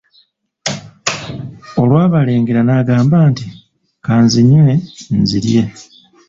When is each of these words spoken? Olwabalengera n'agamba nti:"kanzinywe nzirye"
Olwabalengera 1.81 2.61
n'agamba 2.65 3.17
nti:"kanzinywe 3.31 4.69
nzirye" 5.19 5.63